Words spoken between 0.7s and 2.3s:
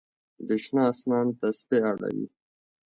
آسمان تسپې اړوي